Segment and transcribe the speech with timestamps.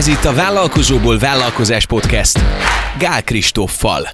[0.00, 2.40] Ez itt a Vállalkozóból Vállalkozás Podcast
[2.98, 4.08] Gál Kristóffal.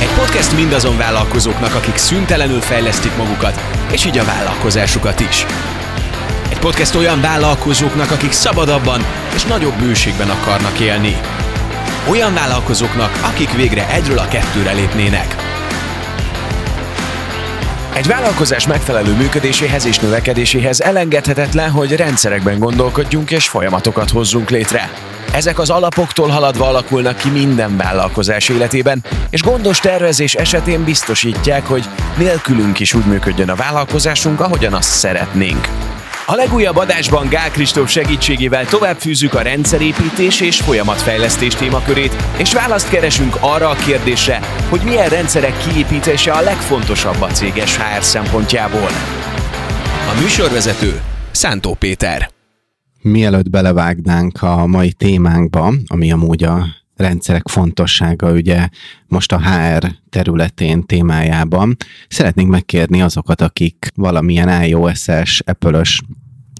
[0.00, 3.60] Egy podcast mindazon vállalkozóknak, akik szüntelenül fejlesztik magukat,
[3.92, 5.46] és így a vállalkozásukat is.
[6.50, 9.00] Egy podcast olyan vállalkozóknak, akik szabadabban
[9.34, 11.16] és nagyobb bőségben akarnak élni.
[12.08, 15.36] Olyan vállalkozóknak, akik végre egyről a kettőre lépnének.
[17.94, 24.90] Egy vállalkozás megfelelő működéséhez és növekedéséhez elengedhetetlen, hogy rendszerekben gondolkodjunk és folyamatokat hozzunk létre.
[25.36, 31.84] Ezek az alapoktól haladva alakulnak ki minden vállalkozás életében, és gondos tervezés esetén biztosítják, hogy
[32.16, 35.68] nélkülünk is úgy működjön a vállalkozásunk, ahogyan azt szeretnénk.
[36.26, 42.88] A legújabb adásban Gál Kristóf segítségével tovább fűzzük a rendszerépítés és folyamatfejlesztés témakörét, és választ
[42.88, 48.90] keresünk arra a kérdésre, hogy milyen rendszerek kiépítése a legfontosabb a céges HR szempontjából.
[50.16, 52.35] A műsorvezető Szántó Péter.
[53.08, 58.68] Mielőtt belevágnánk a mai témánkba, ami amúgy a rendszerek fontossága ugye
[59.06, 61.76] most a HR területén témájában.
[62.08, 66.02] Szeretnénk megkérni azokat, akik valamilyen iOS-es, Apple-ös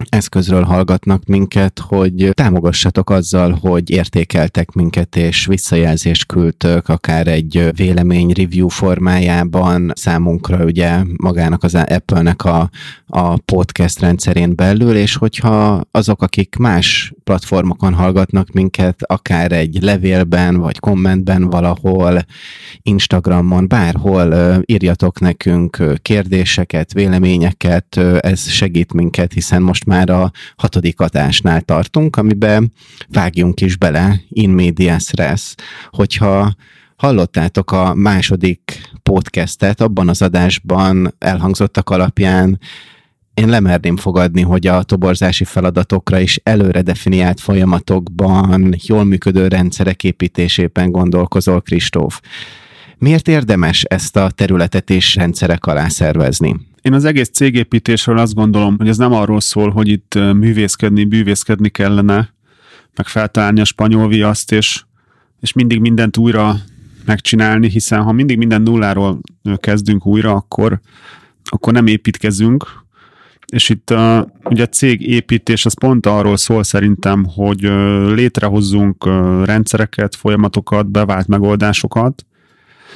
[0.08, 8.30] eszközről hallgatnak minket, hogy támogassatok azzal, hogy értékeltek minket és visszajelzést küldtök, akár egy vélemény
[8.30, 9.92] review formájában.
[9.94, 12.70] Számunkra ugye magának az Apple-nek a,
[13.06, 20.56] a podcast rendszerén belül, és hogyha azok, akik más platformokon hallgatnak minket, akár egy levélben,
[20.56, 22.24] vagy kommentben valahol,
[22.82, 31.60] Instagramon, bárhol írjatok nekünk kérdéseket, véleményeket, ez segít minket, hiszen most már a hatodik adásnál
[31.60, 32.72] tartunk, amiben
[33.08, 35.54] vágjunk is bele, in medias res,
[35.90, 36.54] hogyha
[36.96, 42.58] hallottátok a második podcastet, abban az adásban elhangzottak alapján
[43.34, 50.90] én lemerném fogadni, hogy a toborzási feladatokra is előre definiált folyamatokban, jól működő rendszerek építésében
[50.90, 52.20] gondolkozol, Kristóf.
[52.98, 56.56] Miért érdemes ezt a területet és rendszerek alá szervezni?
[56.86, 61.68] Én az egész cégépítésről azt gondolom, hogy ez nem arról szól, hogy itt művészkedni, bűvészkedni
[61.68, 62.34] kellene,
[62.96, 64.82] meg feltalálni a spanyol viaszt, és,
[65.40, 66.56] és mindig mindent újra
[67.04, 69.20] megcsinálni, hiszen ha mindig minden nulláról
[69.56, 70.80] kezdünk újra, akkor,
[71.44, 72.84] akkor nem építkezünk,
[73.46, 77.60] és itt a, ugye a cég építés az pont arról szól szerintem, hogy
[78.14, 79.04] létrehozzunk
[79.44, 82.26] rendszereket, folyamatokat, bevált megoldásokat,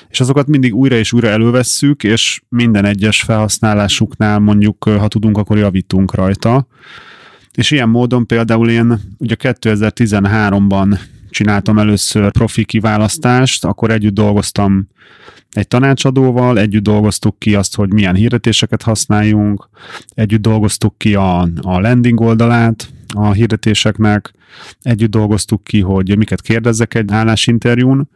[0.08, 5.58] és azokat mindig újra és újra elővesszük, és minden egyes felhasználásuknál mondjuk, ha tudunk, akkor
[5.58, 6.66] javítunk rajta.
[7.54, 10.98] És ilyen módon például én ugye 2013-ban
[11.30, 14.88] csináltam először profi kiválasztást, akkor együtt dolgoztam
[15.50, 19.68] egy tanácsadóval, együtt dolgoztuk ki azt, hogy milyen hirdetéseket használjunk,
[20.14, 24.32] együtt dolgoztuk ki a, a landing oldalát a hirdetéseknek,
[24.82, 28.08] együtt dolgoztuk ki, hogy miket kérdezzek egy állásinterjún,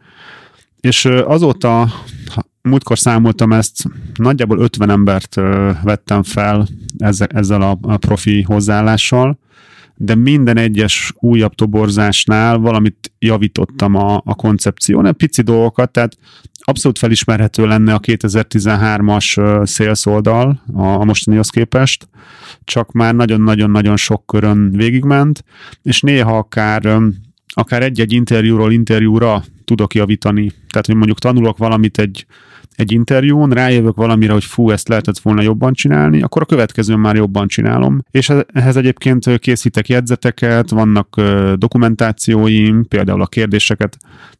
[0.85, 1.91] és azóta,
[2.61, 3.83] múltkor számoltam ezt,
[4.15, 5.35] nagyjából 50 embert
[5.83, 6.67] vettem fel
[7.27, 9.39] ezzel a profi hozzáállással,
[9.95, 16.17] de minden egyes újabb toborzásnál valamit javítottam a, a koncepción, egy pici dolgokat, tehát
[16.59, 22.07] abszolút felismerhető lenne a 2013-as sales oldal a, a mostanihoz képest,
[22.63, 25.43] csak már nagyon-nagyon-nagyon sok körön végigment,
[25.81, 26.99] és néha akár
[27.57, 30.51] akár egy-egy interjúról interjúra tudok javítani.
[30.69, 32.25] Tehát, hogy mondjuk tanulok valamit egy,
[32.75, 37.15] egy interjún, rájövök valamire, hogy fú, ezt lehetett volna jobban csinálni, akkor a következőn már
[37.15, 38.01] jobban csinálom.
[38.11, 41.21] És ehhez egyébként készítek jegyzeteket, vannak
[41.55, 43.97] dokumentációim, például a kérdéseket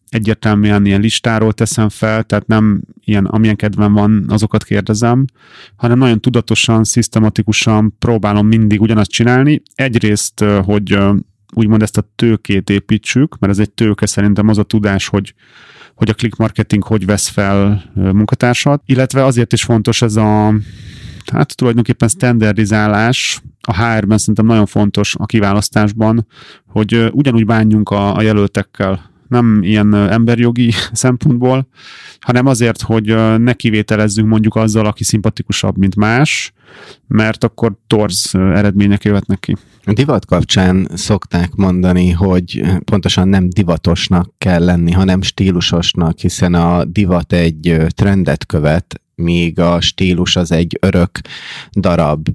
[0.10, 5.26] egyértelműen ilyen listáról teszem fel, tehát nem ilyen, amilyen kedvem van, azokat kérdezem,
[5.76, 9.62] hanem nagyon tudatosan, szisztematikusan próbálom mindig ugyanazt csinálni.
[9.76, 10.98] Egyrészt, hogy
[11.54, 15.34] úgymond ezt a tőkét építsük, mert ez egy tőke szerintem az a tudás, hogy
[15.96, 20.54] hogy a click marketing hogy vesz fel munkatársat, illetve azért is fontos ez a
[21.32, 23.42] hát tulajdonképpen standardizálás.
[23.62, 26.28] A HR-ben szerintem nagyon fontos a kiválasztásban,
[26.68, 31.68] hogy ugyanúgy bánjunk a, a jelöltekkel, nem ilyen emberjogi szempontból,
[32.20, 33.06] hanem azért, hogy
[33.38, 36.54] ne kivételezzünk mondjuk azzal, aki szimpatikusabb, mint más,
[37.08, 39.56] mert akkor torz eredmények jöhetnek ki.
[39.88, 46.84] A divat kapcsán szokták mondani, hogy pontosan nem divatosnak kell lenni, hanem stílusosnak, hiszen a
[46.84, 51.20] divat egy trendet követ, míg a stílus az egy örök
[51.74, 52.28] darab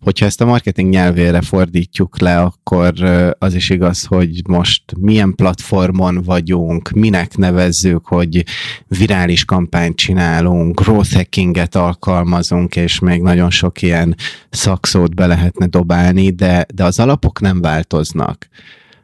[0.00, 2.92] hogyha ezt a marketing nyelvére fordítjuk le, akkor
[3.38, 8.44] az is igaz, hogy most milyen platformon vagyunk, minek nevezzük, hogy
[8.86, 14.16] virális kampányt csinálunk, growth hackinget alkalmazunk, és még nagyon sok ilyen
[14.50, 18.48] szakszót be lehetne dobálni, de, de az alapok nem változnak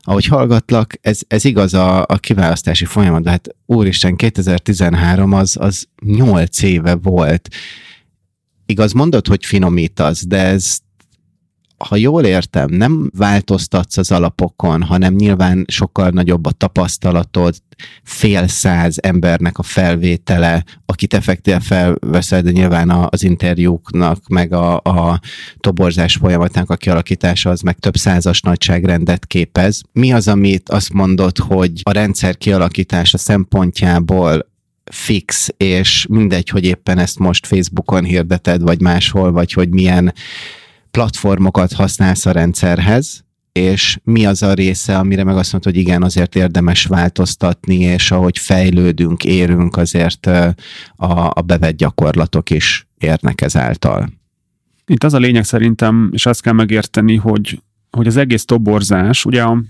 [0.07, 5.89] ahogy hallgatlak, ez, ez igaz a, a kiválasztási folyamat, de hát úristen, 2013 az, az
[6.03, 7.49] 8 éve volt.
[8.67, 10.79] Igaz, mondod, hogy finomítasz, de ez
[11.89, 17.55] ha jól értem, nem változtatsz az alapokon, hanem nyilván sokkal nagyobb a tapasztalatod,
[18.03, 25.21] fél száz embernek a felvétele, akit effektíve felveszed, de nyilván az interjúknak, meg a, a
[25.61, 29.83] toborzás folyamatnak a kialakítása az meg több százas nagyságrendet képez.
[29.93, 34.53] Mi az, amit azt mondod, hogy a rendszer kialakítása szempontjából
[34.91, 40.13] fix, és mindegy, hogy éppen ezt most Facebookon hirdeted, vagy máshol, vagy hogy milyen
[40.95, 46.03] platformokat használsz a rendszerhez, és mi az a része, amire meg azt mondod, hogy igen,
[46.03, 54.09] azért érdemes változtatni, és ahogy fejlődünk, érünk, azért a, a bevett gyakorlatok is érnek ezáltal.
[54.87, 59.43] Itt az a lényeg szerintem, és azt kell megérteni, hogy, hogy az egész toborzás, ugye
[59.43, 59.63] a,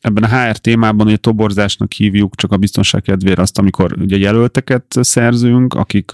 [0.00, 4.16] ebben a HR témában, hogy a toborzásnak hívjuk csak a biztonság kedvére azt, amikor ugye
[4.16, 6.10] jelölteket szerzünk, akik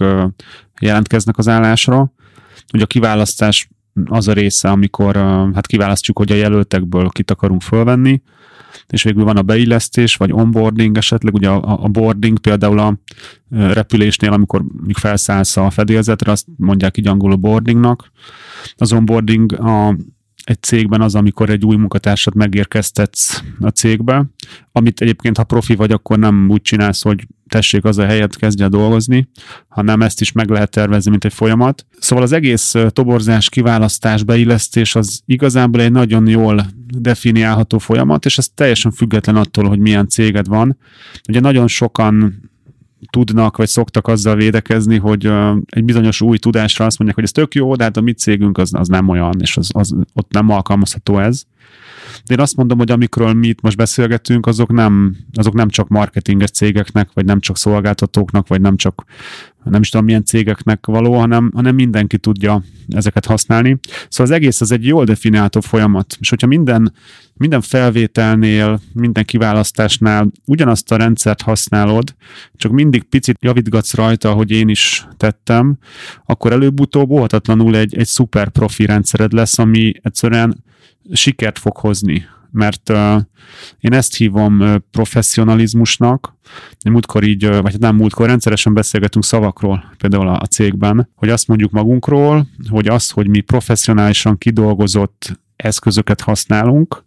[0.79, 2.13] jelentkeznek az állásra,
[2.73, 3.67] ugye a kiválasztás
[4.05, 5.15] az a része, amikor
[5.53, 8.21] hát kiválasztjuk, hogy a jelöltekből kit akarunk fölvenni,
[8.87, 12.97] és végül van a beillesztés, vagy onboarding esetleg, ugye a, a boarding például a
[13.49, 18.11] repülésnél, amikor mondjuk felszállsz a fedélzetre, azt mondják így angolul boardingnak.
[18.75, 19.97] Az onboarding a,
[20.43, 24.25] egy cégben az, amikor egy új munkatársat megérkeztetsz a cégbe,
[24.71, 28.67] amit egyébként, ha profi vagy, akkor nem úgy csinálsz, hogy tessék az a helyet kezdje
[28.67, 29.29] dolgozni,
[29.67, 31.85] hanem ezt is meg lehet tervezni, mint egy folyamat.
[31.99, 36.65] Szóval az egész toborzás, kiválasztás, beillesztés az igazából egy nagyon jól
[36.97, 40.77] definiálható folyamat, és ez teljesen független attól, hogy milyen céged van.
[41.29, 42.41] Ugye nagyon sokan
[43.09, 45.31] tudnak, vagy szoktak azzal védekezni, hogy
[45.65, 48.57] egy bizonyos új tudásra azt mondják, hogy ez tök jó, de hát a mi cégünk
[48.57, 51.43] az, az nem olyan, és az, az, ott nem alkalmazható ez.
[52.25, 55.87] De én azt mondom, hogy amikről mi itt most beszélgetünk, azok nem, azok nem csak
[55.87, 59.05] marketinges cégeknek, vagy nem csak szolgáltatóknak, vagy nem csak
[59.63, 63.77] nem is tudom milyen cégeknek való, hanem, hanem mindenki tudja ezeket használni.
[64.09, 66.93] Szóval az egész az egy jól definiáltó folyamat, és hogyha minden,
[67.33, 72.15] minden felvételnél, minden kiválasztásnál ugyanazt a rendszert használod,
[72.55, 75.77] csak mindig picit javítgatsz rajta, ahogy én is tettem,
[76.25, 80.63] akkor előbb-utóbb óhatatlanul egy, egy szuper profi rendszered lesz, ami egyszerűen
[81.11, 82.89] sikert fog hozni mert
[83.79, 86.35] én ezt hívom uh, professzionalizmusnak.
[86.89, 91.47] Múltkor így, uh, vagy nem múltkor, rendszeresen beszélgetünk szavakról, például a, a cégben, hogy azt
[91.47, 97.03] mondjuk magunkról, hogy az, hogy mi professzionálisan kidolgozott eszközöket használunk,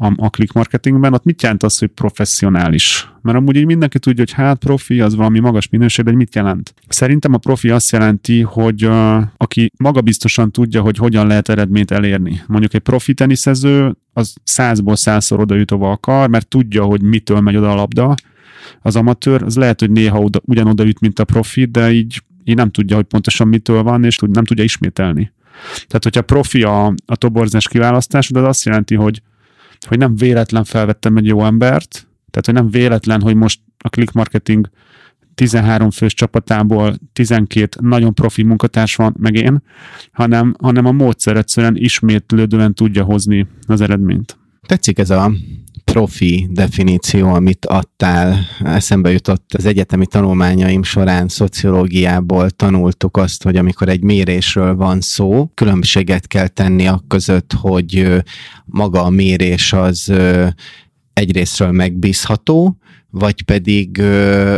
[0.00, 3.12] a, a click marketingben, ott mit jelent az, hogy professzionális?
[3.22, 6.74] Mert amúgy így mindenki tudja, hogy hát profi az valami magas minőség, de mit jelent?
[6.88, 12.42] Szerintem a profi azt jelenti, hogy uh, aki magabiztosan tudja, hogy hogyan lehet eredményt elérni.
[12.46, 17.40] Mondjuk egy profi teniszező az százból százszor oda jut, ahova akar, mert tudja, hogy mitől
[17.40, 18.14] megy oda a labda.
[18.82, 22.56] Az amatőr, az lehet, hogy néha oda, ugyanoda jut, mint a profi, de így, így
[22.56, 25.32] nem tudja, hogy pontosan mitől van, és nem tudja ismételni.
[25.86, 29.22] Tehát, hogyha profi a, a toborzás kiválasztás, az azt jelenti, hogy
[29.88, 34.12] hogy nem véletlen felvettem egy jó embert, tehát hogy nem véletlen, hogy most a click
[34.12, 34.70] marketing
[35.34, 39.62] 13 fős csapatából 12 nagyon profi munkatárs van, meg én,
[40.12, 44.38] hanem, hanem a módszer egyszerűen ismétlődően tudja hozni az eredményt.
[44.66, 45.32] Tetszik ez a
[45.90, 53.88] profi definíció, amit adtál, eszembe jutott az egyetemi tanulmányaim során szociológiából tanultuk azt, hogy amikor
[53.88, 58.22] egy mérésről van szó, különbséget kell tenni a között, hogy
[58.64, 60.12] maga a mérés az
[61.12, 62.76] egyrésztről megbízható,
[63.10, 64.02] vagy pedig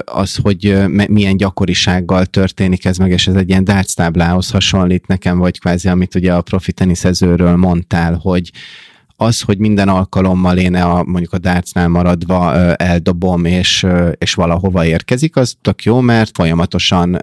[0.04, 0.76] az, hogy
[1.08, 5.88] milyen gyakorisággal történik ez meg, és ez egy ilyen darts táblához hasonlít nekem, vagy kvázi,
[5.88, 8.50] amit ugye a profi teniszezőről mondtál, hogy
[9.16, 13.86] az, hogy minden alkalommal én a, mondjuk a dárcnál maradva eldobom, és,
[14.18, 17.18] és valahova érkezik, az tök jó, mert folyamatosan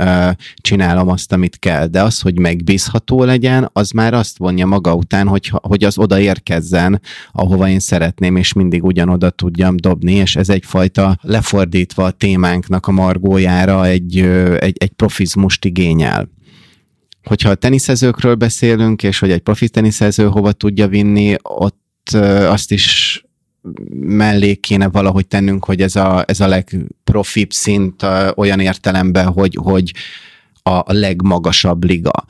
[0.55, 1.87] csinálom azt, amit kell.
[1.87, 6.19] De az, hogy megbízható legyen, az már azt vonja maga után, hogy, hogy az oda
[6.19, 12.87] érkezzen, ahova én szeretném, és mindig ugyanoda tudjam dobni, és ez egyfajta lefordítva a témánknak
[12.87, 14.17] a margójára egy,
[14.59, 16.29] egy, egy profizmust igényel
[17.23, 21.78] hogyha a teniszezőkről beszélünk, és hogy egy profi teniszező hova tudja vinni, ott
[22.13, 23.23] azt is
[23.99, 29.93] mellé kéne valahogy tennünk, hogy ez a, ez a legprofibb szint olyan értelemben, hogy, hogy
[30.63, 32.25] a legmagasabb liga.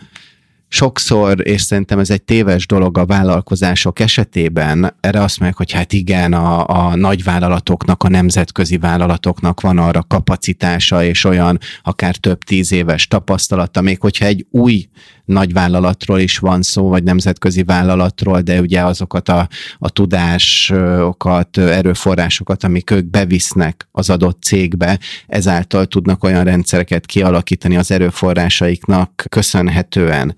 [0.71, 5.93] Sokszor, és szerintem ez egy téves dolog a vállalkozások esetében, erre azt mondják, hogy hát
[5.93, 12.43] igen, a, a nagy vállalatoknak, a nemzetközi vállalatoknak van arra kapacitása, és olyan akár több
[12.43, 14.89] tíz éves tapasztalata, még hogyha egy új
[15.29, 22.91] nagyvállalatról is van szó, vagy nemzetközi vállalatról, de ugye azokat a, a tudásokat, erőforrásokat, amik
[22.91, 30.35] ők bevisznek az adott cégbe, ezáltal tudnak olyan rendszereket kialakítani az erőforrásaiknak köszönhetően.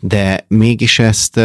[0.00, 1.40] De mégis ezt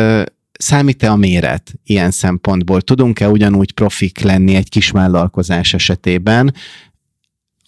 [0.62, 2.82] Számít-e a méret ilyen szempontból?
[2.82, 6.54] Tudunk-e ugyanúgy profik lenni egy kis vállalkozás esetében,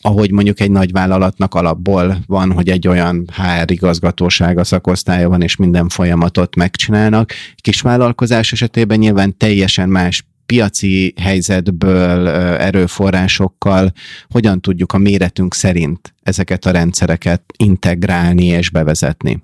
[0.01, 5.55] ahogy mondjuk egy nagy vállalatnak alapból van, hogy egy olyan HR igazgatósága, szakosztálya van, és
[5.55, 7.31] minden folyamatot megcsinálnak.
[7.55, 7.83] Kis
[8.29, 12.27] esetében nyilván teljesen más piaci helyzetből,
[12.57, 13.93] erőforrásokkal
[14.29, 19.43] hogyan tudjuk a méretünk szerint ezeket a rendszereket integrálni és bevezetni?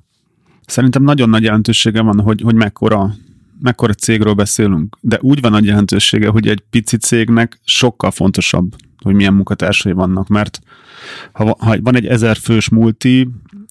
[0.66, 3.16] Szerintem nagyon nagy jelentősége van, hogy, hogy mekkora
[3.62, 8.76] mekkora cégről beszélünk, de úgy van a jelentősége, hogy egy pici cégnek sokkal fontosabb,
[9.08, 10.60] hogy milyen munkatársai vannak, mert
[11.32, 13.30] ha, ha van egy ezer fős multi,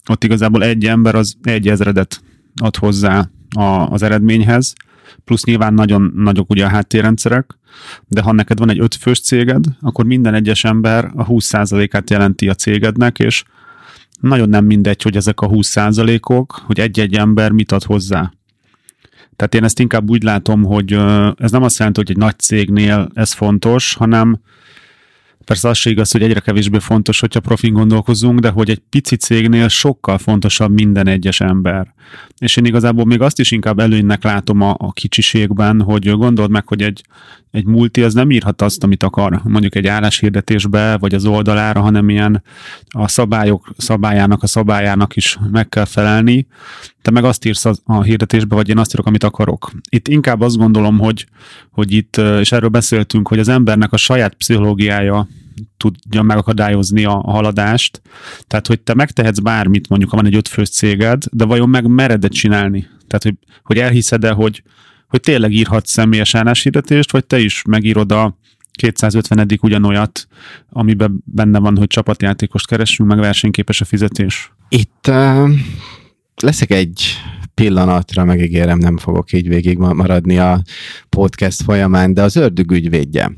[0.09, 2.21] ott igazából egy ember az egy ezredet
[2.61, 4.73] ad hozzá a, az eredményhez,
[5.25, 7.57] plusz nyilván nagyon nagyok ugye a háttérrendszerek,
[8.07, 12.49] de ha neked van egy öt fős céged, akkor minden egyes ember a 20%-át jelenti
[12.49, 13.43] a cégednek, és
[14.19, 18.31] nagyon nem mindegy, hogy ezek a 20%-ok, hogy egy-egy ember mit ad hozzá.
[19.35, 20.93] Tehát én ezt inkább úgy látom, hogy
[21.37, 24.39] ez nem azt jelenti, hogy egy nagy cégnél ez fontos, hanem
[25.47, 29.15] Persze az se igaz, hogy egyre kevésbé fontos, hogyha profin gondolkozunk, de hogy egy pici
[29.15, 31.93] cégnél sokkal fontosabb minden egyes ember.
[32.37, 36.67] És én igazából még azt is inkább előnynek látom a, a kicsiségben, hogy gondold meg,
[36.67, 37.01] hogy egy,
[37.57, 42.09] egy multi az nem írhat azt, amit akar, mondjuk egy álláshirdetésbe, vagy az oldalára, hanem
[42.09, 42.43] ilyen
[42.89, 46.47] a szabályok szabályának, a szabályának is meg kell felelni.
[47.01, 49.71] Te meg azt írsz a hirdetésbe, vagy én azt írok, amit akarok.
[49.89, 51.27] Itt inkább azt gondolom, hogy,
[51.71, 55.27] hogy itt, és erről beszéltünk, hogy az embernek a saját pszichológiája
[55.77, 58.01] tudja megakadályozni a, haladást.
[58.47, 62.27] Tehát, hogy te megtehetsz bármit, mondjuk, ha van egy ötfős céged, de vajon meg mered
[62.27, 62.87] csinálni?
[63.07, 64.63] Tehát, hogy, hogy elhiszed-e, hogy,
[65.07, 68.37] hogy tényleg írhatsz személyes álláshirdetést, vagy te is megírod a
[68.71, 70.27] 250 ugyanolyat,
[70.69, 74.51] amiben benne van, hogy csapatjátékost keresünk, meg versenyképes a fizetés?
[74.69, 75.49] Itt uh,
[76.35, 77.03] leszek egy
[77.53, 80.61] pillanatra, megígérem, nem fogok így végig maradni a
[81.09, 83.31] podcast folyamán, de az ördög ügyvédje.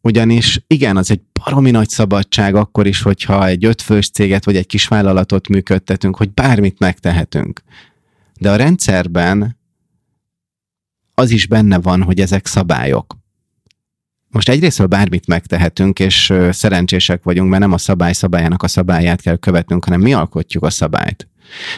[0.00, 4.66] Ugyanis igen, az egy baromi nagy szabadság akkor is, hogyha egy ötfős céget vagy egy
[4.66, 7.62] kis vállalatot működtetünk, hogy bármit megtehetünk.
[8.40, 9.58] De a rendszerben
[11.14, 13.16] az is benne van, hogy ezek szabályok.
[14.28, 19.36] Most egyrésztről bármit megtehetünk, és szerencsések vagyunk, mert nem a szabály szabályának a szabályát kell
[19.36, 21.28] követnünk, hanem mi alkotjuk a szabályt.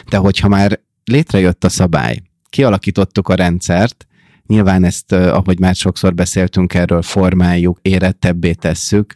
[0.09, 4.07] De hogyha már létrejött a szabály, kialakítottuk a rendszert,
[4.47, 9.15] nyilván ezt, ahogy már sokszor beszéltünk erről, formáljuk, érettebbé tesszük,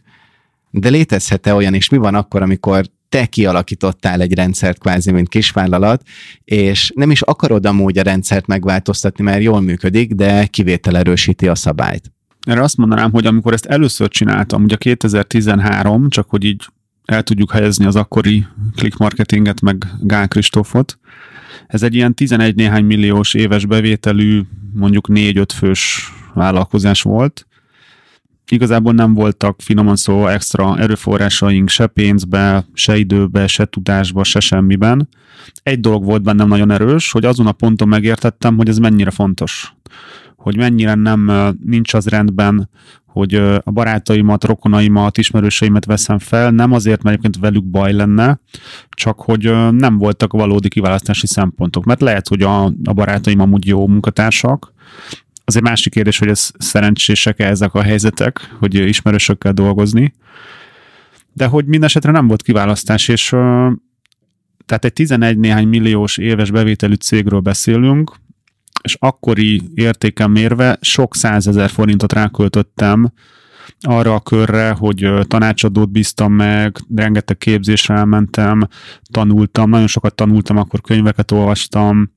[0.70, 6.02] de létezhet-e olyan, és mi van akkor, amikor te kialakítottál egy rendszert kvázi, mint kisvállalat,
[6.44, 11.54] és nem is akarod amúgy a rendszert megváltoztatni, mert jól működik, de kivétel erősíti a
[11.54, 12.12] szabályt.
[12.46, 16.64] Erre azt mondanám, hogy amikor ezt először csináltam, ugye 2013, csak hogy így
[17.04, 20.98] el tudjuk helyezni az akkori click marketinget, meg Gál Kristófot,
[21.66, 24.40] ez egy ilyen 11 néhány milliós éves bevételű,
[24.74, 27.46] mondjuk 4-5 fős vállalkozás volt,
[28.52, 35.08] igazából nem voltak finoman szó extra erőforrásaink se pénzbe, se időbe, se tudásba, se semmiben.
[35.62, 39.74] Egy dolog volt bennem nagyon erős, hogy azon a ponton megértettem, hogy ez mennyire fontos.
[40.36, 41.32] Hogy mennyire nem
[41.64, 42.70] nincs az rendben,
[43.06, 48.40] hogy a barátaimat, rokonaimat, ismerőseimet veszem fel, nem azért, mert egyébként velük baj lenne,
[48.88, 51.84] csak hogy nem voltak valódi kiválasztási szempontok.
[51.84, 54.72] Mert lehet, hogy a, a barátaim amúgy jó munkatársak,
[55.52, 60.12] az egy másik kérdés, hogy ez szerencsések-e ezek a helyzetek, hogy ismerősökkel dolgozni,
[61.32, 63.28] de hogy minden esetre nem volt kiválasztás, és
[64.66, 68.16] tehát egy 11 néhány milliós éves bevételű cégről beszélünk,
[68.82, 73.12] és akkori értéken mérve sok százezer forintot ráköltöttem
[73.80, 78.68] arra a körre, hogy tanácsadót bíztam meg, rengeteg képzésre elmentem,
[79.10, 82.12] tanultam, nagyon sokat tanultam, akkor könyveket olvastam,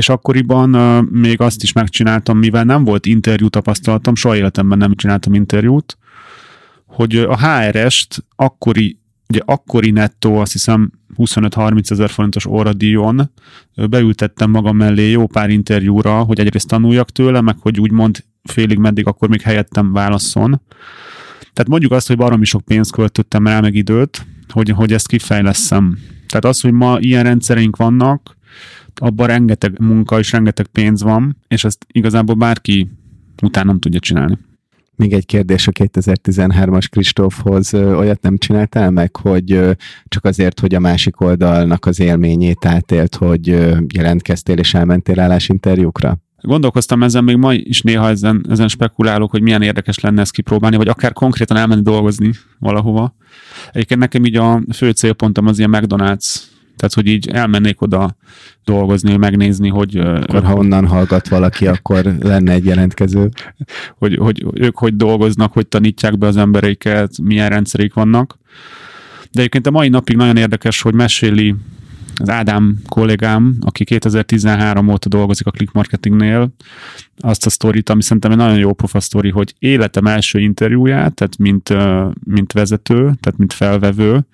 [0.00, 0.70] és akkoriban
[1.10, 5.98] még azt is megcsináltam, mivel nem volt interjú tapasztalatom, soha életemben nem csináltam interjút,
[6.86, 13.30] hogy a HRS-t akkori, ugye akkori nettó, azt hiszem 25-30 ezer forintos óradíjon
[13.74, 19.06] beültettem magam mellé jó pár interjúra, hogy egyrészt tanuljak tőle, meg hogy úgymond félig meddig
[19.06, 20.62] akkor még helyettem válaszol.
[21.52, 25.98] Tehát mondjuk azt, hogy baromi sok pénzt költöttem el, meg időt, hogy, hogy ezt kifejleszem.
[26.28, 28.38] Tehát az, hogy ma ilyen rendszereink vannak,
[28.94, 32.90] abban rengeteg munka és rengeteg pénz van, és ezt igazából bárki
[33.42, 34.38] utána nem tudja csinálni.
[34.96, 37.74] Még egy kérdés a 2013-as Kristófhoz.
[37.74, 39.60] Olyat nem csináltál meg, hogy
[40.08, 43.46] csak azért, hogy a másik oldalnak az élményét átélt, hogy
[43.94, 46.18] jelentkeztél és elmentél állásinterjúkra?
[46.40, 50.76] Gondolkoztam ezen, még ma is néha ezen, ezen spekulálok, hogy milyen érdekes lenne ezt kipróbálni,
[50.76, 53.14] vagy akár konkrétan elmenni dolgozni valahova.
[53.72, 56.36] Egyébként nekem így a fő célpontom az ilyen McDonald's
[56.80, 58.16] tehát, hogy így elmennék oda
[58.64, 59.96] dolgozni, megnézni, hogy...
[59.96, 63.28] Akkor, ha onnan hallgat valaki, akkor lenne egy jelentkező.
[63.98, 68.38] Hogy, hogy ők hogy dolgoznak, hogy tanítják be az embereiket, milyen rendszerik vannak.
[69.32, 71.54] De egyébként a mai napig nagyon érdekes, hogy meséli
[72.14, 76.54] az Ádám kollégám, aki 2013 óta dolgozik a Click Marketingnél,
[77.18, 81.38] azt a sztorit, ami szerintem egy nagyon jó pofa sztori, hogy életem első interjúját, tehát
[81.38, 81.74] mint,
[82.24, 84.26] mint vezető, tehát mint felvevő,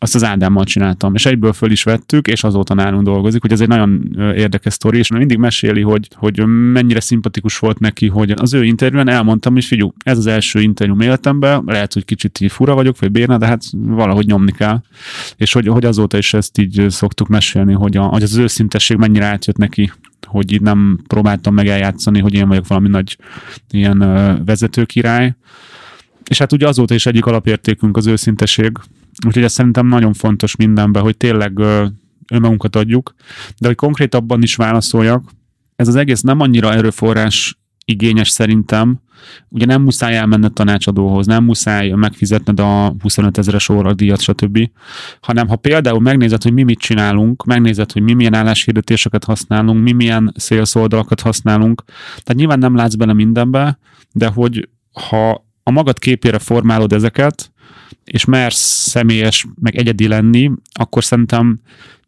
[0.00, 3.60] azt az Ádámmal csináltam, és egyből föl is vettük, és azóta nálunk dolgozik, hogy ez
[3.60, 8.54] egy nagyon érdekes sztori, és mindig meséli, hogy, hogy mennyire szimpatikus volt neki, hogy az
[8.54, 12.74] ő interjúan elmondtam, hogy figyú, ez az első interjú életemben, lehet, hogy kicsit így fura
[12.74, 14.80] vagyok, vagy bérna, de hát valahogy nyomni kell.
[15.36, 19.24] És hogy, hogy azóta is ezt így szoktuk mesélni, hogy, a, hogy az őszintesség mennyire
[19.24, 19.92] átjött neki,
[20.26, 23.16] hogy így nem próbáltam meg eljátszani, hogy én vagyok valami nagy
[23.70, 23.98] ilyen
[24.44, 25.34] vezetőkirály.
[26.28, 28.72] És hát ugye azóta is egyik alapértékünk az őszinteség,
[29.26, 31.58] Úgyhogy ez szerintem nagyon fontos mindenben, hogy tényleg
[32.32, 33.14] önmagunkat adjuk,
[33.58, 35.30] de hogy konkrétabban is válaszoljak,
[35.76, 39.00] ez az egész nem annyira erőforrás igényes szerintem,
[39.48, 44.70] ugye nem muszáj elmenned tanácsadóhoz, nem muszáj megfizetned a 25 ezeres óradíjat, stb.
[45.20, 49.92] Hanem ha például megnézed, hogy mi mit csinálunk, megnézed, hogy mi milyen álláshirdetéseket használunk, mi
[49.92, 53.78] milyen sales oldalakat használunk, tehát nyilván nem látsz bele mindenbe,
[54.12, 54.68] de hogy
[55.08, 57.52] ha a magad képére formálod ezeket,
[58.04, 61.58] és mersz személyes, meg egyedi lenni, akkor szerintem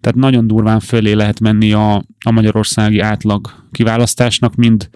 [0.00, 4.88] tehát nagyon durván fölé lehet menni a, a magyarországi átlag kiválasztásnak, mind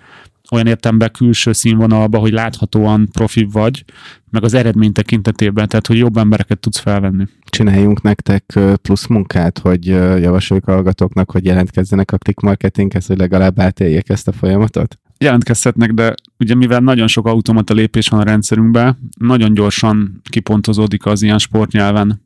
[0.50, 3.84] olyan értemben külső színvonalba, hogy láthatóan profi vagy,
[4.30, 7.24] meg az eredmény tekintetében, tehát hogy jobb embereket tudsz felvenni.
[7.44, 13.60] Csináljunk nektek plusz munkát, hogy javasoljuk a hallgatóknak, hogy jelentkezzenek a click marketinghez, hogy legalább
[13.60, 14.98] átéljék ezt a folyamatot?
[15.24, 21.22] Jelentkezhetnek, de ugye mivel nagyon sok automata lépés van a rendszerünkben, nagyon gyorsan kipontozódik az
[21.22, 22.22] ilyen sportnyelven,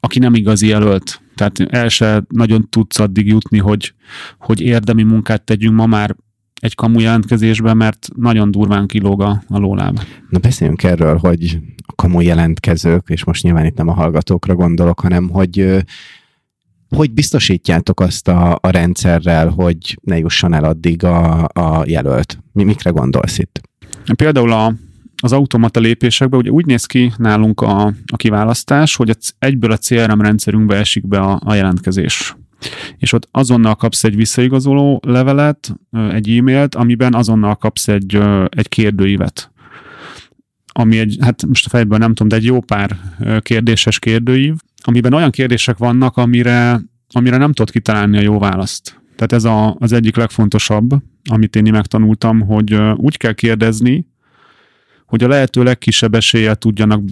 [0.00, 1.20] aki nem igazi jelölt.
[1.34, 3.94] Tehát el se nagyon tudsz addig jutni, hogy,
[4.38, 6.16] hogy érdemi munkát tegyünk ma már
[6.60, 10.00] egy kamu jelentkezésbe, mert nagyon durván kilóg a, a lóláb.
[10.28, 15.00] Na beszéljünk erről, hogy a kamu jelentkezők, és most nyilván itt nem a hallgatókra gondolok,
[15.00, 15.84] hanem hogy
[16.94, 22.38] hogy biztosítjátok azt a, a rendszerrel, hogy ne jusson el addig a, a jelölt?
[22.52, 23.60] Mi, mikre gondolsz itt?
[24.16, 24.74] Például a,
[25.22, 30.20] az automata lépésekben ugye úgy néz ki nálunk a, a kiválasztás, hogy egyből a CRM
[30.20, 32.36] rendszerünkbe esik be a, a jelentkezés.
[32.98, 35.74] És ott azonnal kapsz egy visszaigazoló levelet,
[36.12, 39.48] egy e-mailt, amiben azonnal kapsz egy, egy kérdőívet
[40.76, 42.96] ami egy, hát most a fejből nem tudom, de egy jó pár
[43.40, 49.00] kérdéses kérdőív, amiben olyan kérdések vannak, amire, amire nem tudod kitalálni a jó választ.
[49.16, 50.90] Tehát ez a, az egyik legfontosabb,
[51.30, 54.06] amit én megtanultam, hogy úgy kell kérdezni,
[55.06, 57.02] hogy a lehető legkisebb eséllyel tudjanak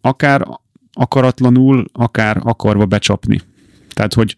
[0.00, 0.46] akár
[0.92, 3.40] akaratlanul, akár akarva becsapni.
[3.88, 4.36] Tehát, hogy,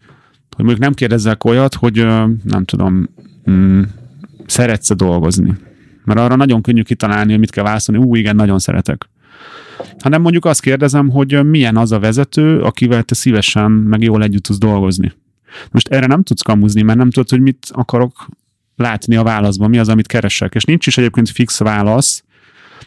[0.55, 1.95] hogy mondjuk nem kérdezzek olyat, hogy
[2.43, 3.09] nem tudom,
[3.49, 3.81] mm,
[4.45, 5.55] szeretsz dolgozni.
[6.05, 8.03] Mert arra nagyon könnyű kitalálni, hogy mit kell válaszolni.
[8.03, 9.09] Ú, igen, nagyon szeretek
[9.99, 14.43] hanem mondjuk azt kérdezem, hogy milyen az a vezető, akivel te szívesen meg jól együtt
[14.43, 15.13] tudsz dolgozni.
[15.71, 18.27] Most erre nem tudsz kamuzni, mert nem tudod, hogy mit akarok
[18.75, 20.55] látni a válaszban, mi az, amit keresek.
[20.55, 22.23] És nincs is egyébként fix válasz,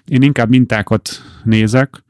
[0.05, 1.11] én inkább mintákat
[1.45, 2.05] nézek,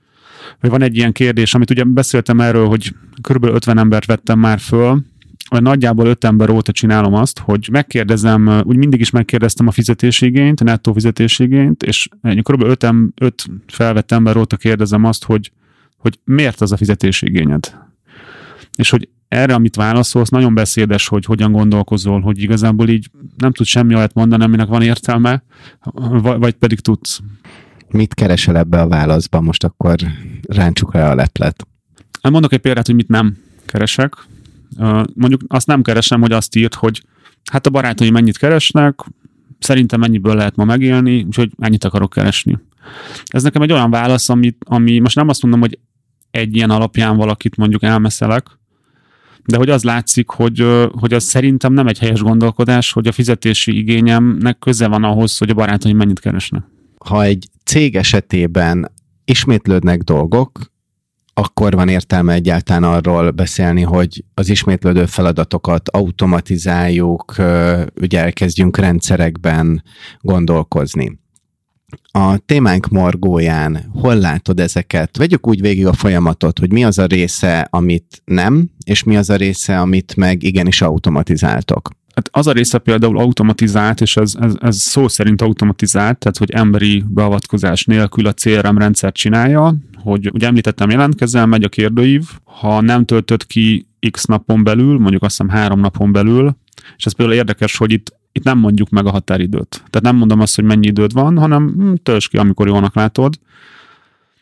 [0.60, 3.44] vagy van egy ilyen kérdés, amit ugye beszéltem erről, hogy kb.
[3.44, 5.00] 50 embert vettem már föl,
[5.48, 10.64] nagyjából öt ember óta csinálom azt, hogy megkérdezem, úgy mindig is megkérdeztem a fizetésigényt, a
[10.64, 12.62] nettó fizetésigényt, és kb.
[12.62, 15.52] öt, öt felvett ember óta kérdezem azt, hogy,
[15.96, 17.74] hogy miért az a fizetésigényed.
[18.76, 23.68] És hogy erre, amit válaszolsz, nagyon beszédes, hogy hogyan gondolkozol, hogy igazából így nem tudsz
[23.68, 25.42] semmi olyat mondani, aminek van értelme,
[26.20, 27.20] vagy pedig tudsz.
[27.88, 29.40] Mit keresel ebbe a válaszba?
[29.40, 29.96] Most akkor
[30.48, 31.66] ráncsuk rá a leplet.
[32.22, 34.14] Hát mondok egy példát, hogy mit nem keresek.
[35.14, 37.02] Mondjuk azt nem keresem, hogy azt írt, hogy
[37.50, 39.00] hát a barátai mennyit keresnek,
[39.58, 42.58] szerintem mennyiből lehet ma megélni, úgyhogy ennyit akarok keresni.
[43.26, 45.78] Ez nekem egy olyan válasz, ami, ami most nem azt mondom, hogy
[46.30, 48.46] egy ilyen alapján valakit mondjuk elmeszelek,
[49.44, 53.76] de hogy az látszik, hogy, hogy az szerintem nem egy helyes gondolkodás, hogy a fizetési
[53.76, 56.62] igényemnek köze van ahhoz, hogy a barátai mennyit keresnek.
[57.04, 58.92] Ha egy cég esetében
[59.24, 60.72] ismétlődnek dolgok,
[61.38, 67.34] akkor van értelme egyáltalán arról beszélni, hogy az ismétlődő feladatokat automatizáljuk,
[68.00, 69.82] ugye elkezdjünk rendszerekben
[70.20, 71.18] gondolkozni.
[72.12, 75.16] a témánk morgóján hol látod ezeket?
[75.16, 79.30] Vegyük úgy végig a folyamatot, hogy mi az a része, amit nem, és mi az
[79.30, 81.90] a része, amit meg igenis automatizáltok.
[82.14, 86.50] Hát az a része például automatizált, és ez, ez, ez szó szerint automatizált, tehát hogy
[86.50, 89.74] emberi beavatkozás nélkül a CRM rendszer csinálja,
[90.06, 95.22] hogy ugye említettem, jelentkezel, megy a kérdőív, ha nem töltött ki x napon belül, mondjuk
[95.22, 96.56] azt hiszem három napon belül,
[96.96, 99.68] és ez például érdekes, hogy itt itt nem mondjuk meg a határidőt.
[99.68, 103.34] Tehát nem mondom azt, hogy mennyi időd van, hanem hm, töltsd ki, amikor jónak látod.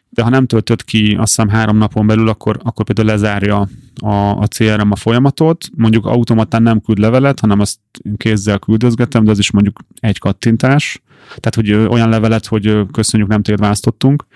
[0.09, 3.69] De ha nem töltöd ki azt hiszem három napon belül, akkor, akkor például lezárja
[4.01, 5.67] a, a CRM a folyamatot.
[5.77, 7.79] Mondjuk automatán nem küld levelet, hanem azt
[8.17, 11.03] kézzel küldözgetem, de az is mondjuk egy kattintás.
[11.27, 14.27] Tehát, hogy olyan levelet, hogy köszönjük, nem téged választottunk.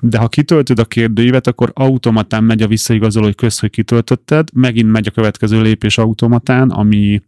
[0.00, 4.90] De ha kitöltöd a kérdőívet, akkor automatán megy a visszaigazoló, hogy kösz, hogy kitöltötted, megint
[4.90, 7.22] megy a következő lépés automatán, ami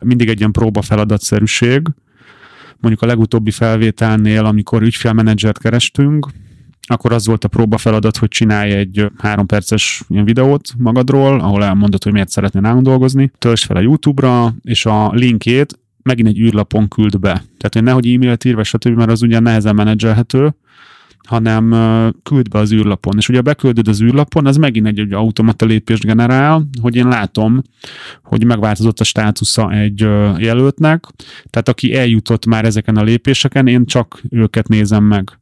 [0.00, 1.86] mindig egy ilyen próba feladatszerűség.
[2.80, 6.28] Mondjuk a legutóbbi felvételnél, amikor ügyfélmenedzsert kerestünk,
[6.90, 11.64] akkor az volt a próba feladat, hogy csinálj egy három perces ilyen videót magadról, ahol
[11.64, 16.38] elmondod, hogy miért szeretnél nálunk dolgozni, töltsd fel a YouTube-ra, és a linkjét megint egy
[16.38, 17.30] űrlapon küld be.
[17.32, 20.54] Tehát, hogy nehogy e-mailt írva, stb., mert az ugye nehezen menedzselhető,
[21.28, 21.70] hanem
[22.22, 23.16] küld be az űrlapon.
[23.16, 27.62] És ugye beküldöd az űrlapon, az megint egy, egy automata lépést generál, hogy én látom,
[28.22, 30.00] hogy megváltozott a státusza egy
[30.38, 31.04] jelöltnek,
[31.50, 35.38] tehát aki eljutott már ezeken a lépéseken, én csak őket nézem meg.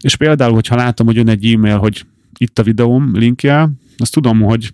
[0.00, 2.04] És például, hogyha látom, hogy jön egy e-mail, hogy
[2.38, 4.72] itt a videóm linkje, azt tudom, hogy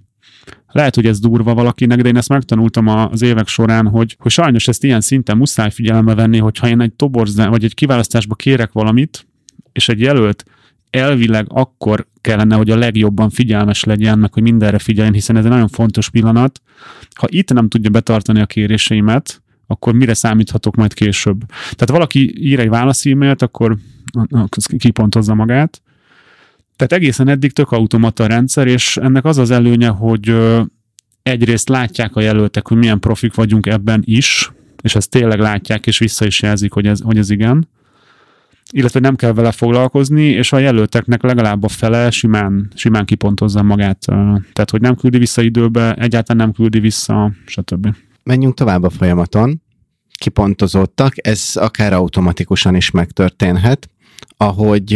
[0.72, 4.68] lehet, hogy ez durva valakinek, de én ezt megtanultam az évek során, hogy, hogy sajnos
[4.68, 9.26] ezt ilyen szinten muszáj figyelembe venni, hogyha én egy toborzás, vagy egy kiválasztásba kérek valamit,
[9.72, 10.44] és egy jelölt
[10.90, 15.50] elvileg akkor kellene, hogy a legjobban figyelmes legyen, meg hogy mindenre figyeljen, hiszen ez egy
[15.50, 16.60] nagyon fontos pillanat.
[17.14, 21.44] Ha itt nem tudja betartani a kéréseimet, akkor mire számíthatok majd később.
[21.48, 23.76] Tehát valaki ír egy válasz e-mailt, akkor
[24.78, 25.82] kipontozza magát.
[26.78, 30.36] Tehát egészen eddig tök automata rendszer, és ennek az az előnye, hogy
[31.22, 35.98] egyrészt látják a jelöltek, hogy milyen profik vagyunk ebben is, és ezt tényleg látják, és
[35.98, 37.68] vissza is jelzik, hogy ez, hogy ez igen
[38.70, 43.98] illetve nem kell vele foglalkozni, és a jelölteknek legalább a fele simán, simán kipontozza magát.
[44.52, 47.94] Tehát, hogy nem küldi vissza időbe, egyáltalán nem küldi vissza, stb.
[48.22, 49.62] Menjünk tovább a folyamaton.
[50.18, 53.88] Kipontozottak, ez akár automatikusan is megtörténhet,
[54.36, 54.92] ahogy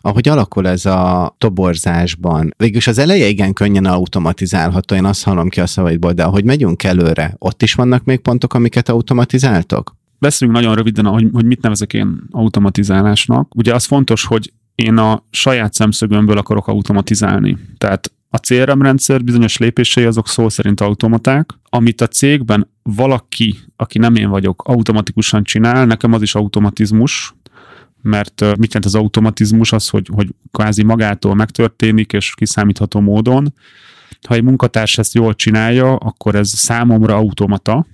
[0.00, 5.60] ahogy alakul ez a toborzásban, végülis az eleje igen könnyen automatizálható, én azt hallom ki
[5.60, 9.94] a szavaidból, de ahogy megyünk előre, ott is vannak még pontok, amiket automatizáltok?
[10.18, 13.54] beszéljünk nagyon röviden, hogy, hogy mit nevezek én automatizálásnak.
[13.54, 17.56] Ugye az fontos, hogy én a saját szemszögömből akarok automatizálni.
[17.78, 23.98] Tehát a CRM rendszer bizonyos lépései azok szó szerint automaták, amit a cégben valaki, aki
[23.98, 27.34] nem én vagyok, automatikusan csinál, nekem az is automatizmus,
[28.06, 29.72] mert mit jelent az automatizmus?
[29.72, 33.54] Az, hogy, hogy kvázi magától megtörténik, és kiszámítható módon.
[34.28, 37.86] Ha egy munkatárs ezt jól csinálja, akkor ez számomra automata,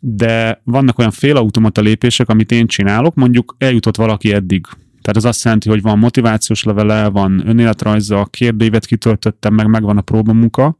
[0.00, 4.66] de vannak olyan félautomata lépések, amit én csinálok, mondjuk eljutott valaki eddig.
[5.02, 10.00] Tehát ez azt jelenti, hogy van motivációs levele, van önéletrajza, kérdévet kitöltöttem, meg megvan a
[10.00, 10.78] próbamunka.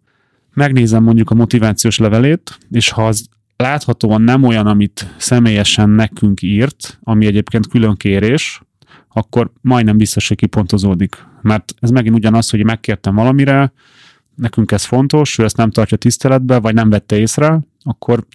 [0.55, 6.99] Megnézem mondjuk a motivációs levelét, és ha az láthatóan nem olyan, amit személyesen nekünk írt,
[7.03, 8.61] ami egyébként külön kérés,
[9.09, 11.25] akkor majdnem biztos, hogy kipontozódik.
[11.42, 13.73] Mert ez megint ugyanaz, hogy megkértem valamire,
[14.35, 18.27] nekünk ez fontos, ő ezt nem tartja tiszteletbe, vagy nem vette észre, akkor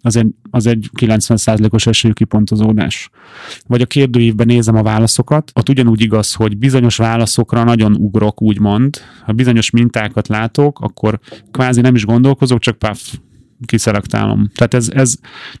[0.00, 3.10] az egy, az egy 90%-os esélyű kipontozódás.
[3.66, 8.96] Vagy a kérdőívben nézem a válaszokat, ott ugyanúgy igaz, hogy bizonyos válaszokra nagyon ugrok, úgymond.
[9.24, 13.14] Ha bizonyos mintákat látok, akkor kvázi nem is gondolkozok, csak paf,
[13.66, 14.50] kiszelektálom.
[14.54, 15.14] Tehát ez, ez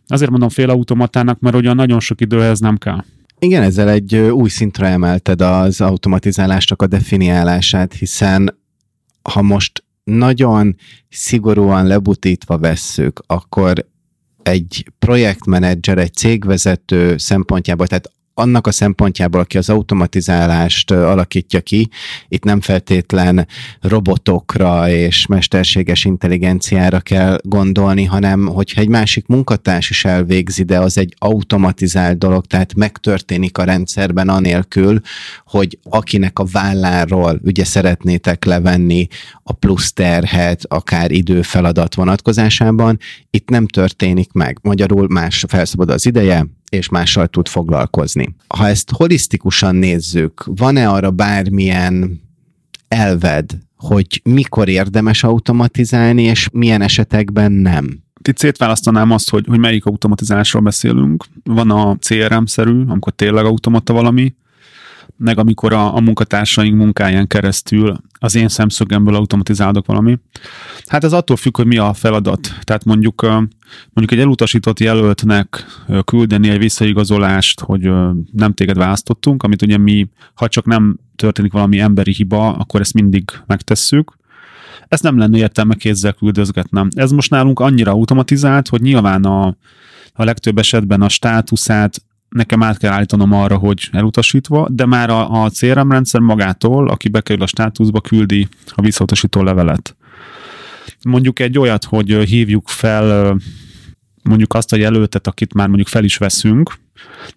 [0.06, 3.04] azért mondom félautomatának, mert ugyan nagyon sok időhez nem kell.
[3.38, 8.58] Igen, ezzel egy új szintre emelted az automatizálásnak a definiálását, hiszen
[9.22, 10.76] ha most nagyon
[11.08, 13.86] szigorúan lebutítva vesszük, akkor
[14.42, 21.88] egy projektmenedzser, egy cégvezető szempontjából, tehát annak a szempontjából, aki az automatizálást alakítja ki,
[22.28, 23.46] itt nem feltétlen
[23.80, 30.98] robotokra és mesterséges intelligenciára kell gondolni, hanem hogyha egy másik munkatárs is elvégzi, de az
[30.98, 35.00] egy automatizált dolog, tehát megtörténik a rendszerben anélkül,
[35.46, 39.06] hogy akinek a válláról ugye szeretnétek levenni
[39.42, 42.98] a plusz terhet, akár időfeladat vonatkozásában,
[43.30, 44.58] itt nem történik meg.
[44.62, 48.34] Magyarul más felszabad az ideje, és mással tud foglalkozni.
[48.46, 52.22] Ha ezt holisztikusan nézzük, van-e arra bármilyen
[52.88, 58.02] elved, hogy mikor érdemes automatizálni, és milyen esetekben nem?
[58.28, 61.24] Itt szétválasztanám azt, hogy, hogy melyik automatizálásról beszélünk.
[61.44, 64.34] Van a CRM-szerű, amikor tényleg automata valami,
[65.16, 70.18] meg amikor a, a munkatársaink munkáján keresztül az én szemszögemből automatizálok valami.
[70.86, 72.40] Hát ez attól függ, hogy mi a feladat.
[72.62, 73.22] Tehát mondjuk,
[73.92, 75.64] mondjuk egy elutasított jelöltnek
[76.04, 77.90] küldeni egy visszaigazolást, hogy
[78.32, 82.94] nem téged választottunk, amit ugye mi, ha csak nem történik valami emberi hiba, akkor ezt
[82.94, 84.12] mindig megtesszük.
[84.88, 86.88] Ezt nem lenne értelme kézzel küldözgetnem.
[86.94, 89.56] Ez most nálunk annyira automatizált, hogy nyilván a,
[90.12, 92.03] a legtöbb esetben a státuszát
[92.34, 97.08] nekem át kell állítanom arra, hogy elutasítva, de már a, a CRM rendszer magától, aki
[97.08, 99.96] bekerül a státuszba, küldi a visszautasító levelet.
[101.04, 103.36] Mondjuk egy olyat, hogy hívjuk fel
[104.22, 106.74] mondjuk azt a jelöltet, akit már mondjuk fel is veszünk,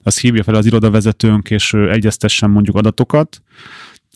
[0.03, 3.41] az hívja fel az irodavezetőnk, és egyeztessen mondjuk adatokat,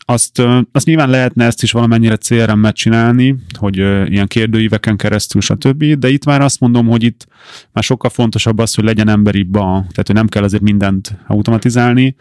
[0.04, 3.76] azt, azt nyilván lehetne ezt is valamennyire CRM-met csinálni, hogy
[4.10, 5.84] ilyen kérdőíveken keresztül, stb.
[5.84, 7.26] De itt már azt mondom, hogy itt
[7.72, 12.16] már sokkal fontosabb az, hogy legyen emberibb a, tehát hogy nem kell azért mindent automatizálni,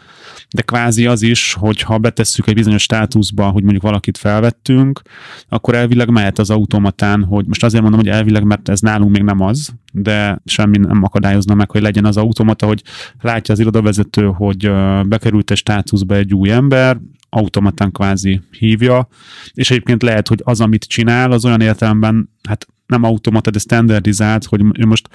[0.50, 5.02] de kvázi az is, hogy ha betesszük egy bizonyos státuszba, hogy mondjuk valakit felvettünk,
[5.50, 9.24] akkor elvileg mehet az automatán, hogy most azért mondom, hogy elvileg, mert ez nálunk még
[9.24, 12.84] nem az, de semmi nem akadályozna meg, hogy legyen az automata, hogy
[13.22, 14.72] látja az irodavezető, hogy
[15.06, 16.98] bekerült egy státuszba egy új ember,
[17.34, 19.08] automatán kvázi hívja,
[19.54, 24.46] és egyébként lehet, hogy az, amit csinál, az olyan értelemben, hát nem automata, de standardizált,
[24.46, 25.08] hogy most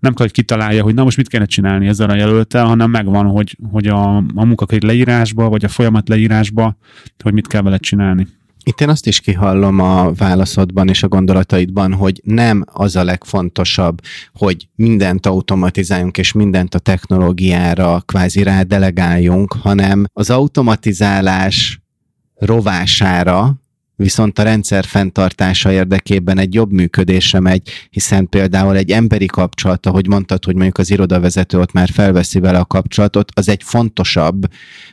[0.00, 3.26] nem kell, hogy kitalálja, hogy na most mit kellene csinálni ezzel a jelöltel, hanem megvan,
[3.26, 6.76] hogy, hogy a, a munkakörét leírásba, vagy a folyamat leírásba,
[7.22, 8.26] hogy mit kell vele csinálni.
[8.68, 14.00] Itt én azt is kihallom a válaszodban és a gondolataidban, hogy nem az a legfontosabb,
[14.32, 21.80] hogy mindent automatizáljunk és mindent a technológiára kvázi rá delegáljunk, hanem az automatizálás
[22.34, 23.54] rovására
[23.96, 30.06] viszont a rendszer fenntartása érdekében egy jobb működésre megy, hiszen például egy emberi kapcsolat, ahogy
[30.06, 34.46] mondtad, hogy mondjuk az irodavezető ott már felveszi vele a kapcsolatot, az egy fontosabb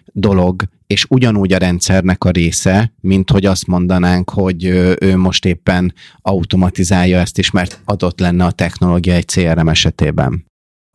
[0.05, 4.65] dolog, és ugyanúgy a rendszernek a része, mint hogy azt mondanánk, hogy
[4.99, 10.45] ő most éppen automatizálja ezt is, mert adott lenne a technológia egy CRM esetében.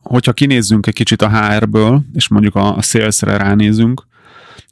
[0.03, 4.07] Hogyha kinézzünk egy kicsit a HR-ből, és mondjuk a sales-re ránézünk,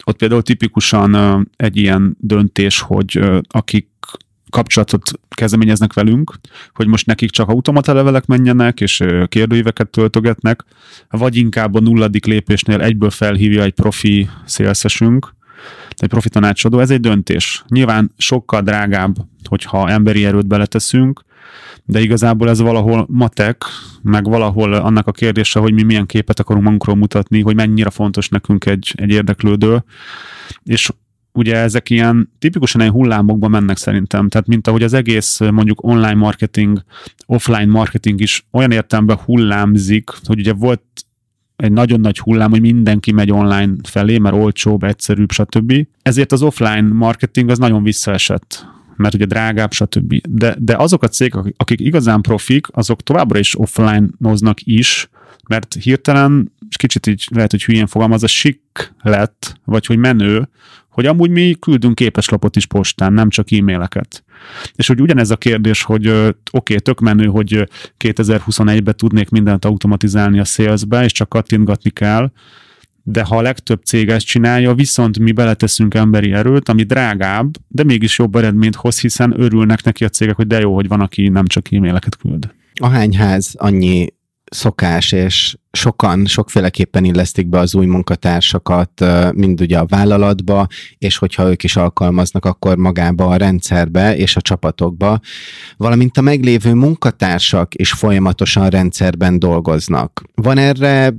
[0.04, 3.88] ott például tipikusan egy ilyen döntés, hogy akik
[4.50, 6.34] kapcsolatot kezdeményeznek velünk,
[6.74, 10.64] hogy most nekik csak automata levelek menjenek, és kérdőíveket töltögetnek,
[11.10, 15.34] vagy inkább a nulladik lépésnél egyből felhívja egy profi szélszesünk,
[15.96, 17.64] egy profi tanácsadó, ez egy döntés.
[17.68, 19.16] Nyilván sokkal drágább,
[19.50, 21.22] hogyha emberi erőt beleteszünk,
[21.86, 23.64] de igazából ez valahol matek,
[24.02, 28.30] meg valahol annak a kérdése, hogy mi milyen képet akarunk magunkról mutatni, hogy mennyire fontos
[28.30, 29.84] nekünk egy, egy érdeklődő,
[30.64, 30.90] és
[31.40, 36.14] ugye ezek ilyen tipikusan egy hullámokban mennek szerintem, tehát mint ahogy az egész mondjuk online
[36.14, 36.84] marketing,
[37.26, 40.82] offline marketing is olyan értelemben hullámzik, hogy ugye volt
[41.56, 45.74] egy nagyon nagy hullám, hogy mindenki megy online felé, mert olcsóbb, egyszerűbb, stb.
[46.02, 48.68] Ezért az offline marketing az nagyon visszaesett
[49.00, 50.22] mert ugye drágább, stb.
[50.30, 55.10] De, de azok a cégek, akik igazán profik, azok továbbra is offline-noznak is,
[55.48, 60.50] mert hirtelen, és kicsit így lehet, hogy hülyén fogalmaz, a sik lett, vagy hogy menő,
[60.90, 64.24] hogy amúgy mi küldünk képeslapot is postán, nem csak e-maileket.
[64.76, 70.40] És hogy ugyanez a kérdés, hogy oké, okay, tök menő, hogy 2021-ben tudnék mindent automatizálni
[70.40, 72.32] a salesbe, és csak kattintgatni kell,
[73.04, 77.84] de ha a legtöbb cég ezt csinálja, viszont mi beleteszünk emberi erőt, ami drágább, de
[77.84, 81.28] mégis jobb eredményt hoz, hiszen örülnek neki a cégek, hogy de jó, hogy van, aki
[81.28, 82.50] nem csak e-maileket küld.
[82.82, 84.08] hány ház annyi
[84.50, 91.50] szokás, és sokan sokféleképpen illesztik be az új munkatársakat, mind ugye a vállalatba, és hogyha
[91.50, 95.20] ők is alkalmaznak, akkor magába a rendszerbe és a csapatokba,
[95.78, 100.24] valamint a meglévő munkatársak is folyamatosan rendszerben dolgoznak.
[100.36, 101.14] Van erre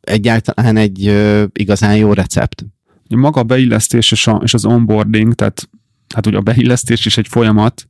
[0.00, 1.14] egyáltalán egy
[1.52, 2.64] igazán jó recept?
[3.08, 5.68] Maga a beillesztés és, a, és az onboarding, tehát
[6.14, 7.88] hát ugye a beillesztés is egy folyamat,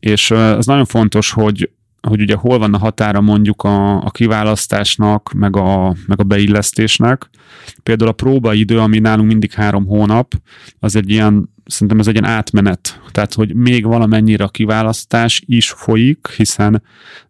[0.00, 1.70] és az nagyon fontos, hogy
[2.08, 7.30] hogy ugye hol van a határa mondjuk a, a kiválasztásnak, meg a, meg a beillesztésnek.
[7.82, 10.34] Például a próbaidő, ami nálunk mindig három hónap,
[10.78, 15.70] az egy ilyen szerintem ez egy ilyen átmenet, tehát hogy még valamennyire a kiválasztás is
[15.70, 16.82] folyik, hiszen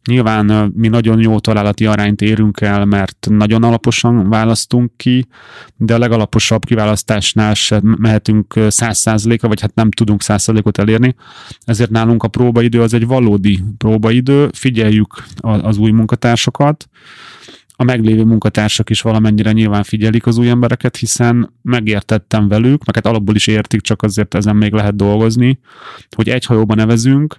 [0.08, 5.26] nyilván mi nagyon jó találati arányt érünk el, mert nagyon alaposan választunk ki,
[5.76, 11.14] de a legalaposabb kiválasztásnál sem mehetünk száz százalékra, vagy hát nem tudunk száz százalékot elérni,
[11.64, 16.88] ezért nálunk a próbaidő az egy valódi próbaidő, figyeljük az új munkatársakat,
[17.76, 23.06] a meglévő munkatársak is valamennyire nyilván figyelik az új embereket, hiszen megértettem velük, meg hát
[23.06, 25.58] alapból is értik, csak azért ezen még lehet dolgozni,
[26.16, 27.36] hogy egy hajóban nevezünk,